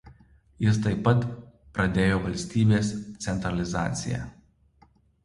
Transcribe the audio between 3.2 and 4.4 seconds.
centralizaciją.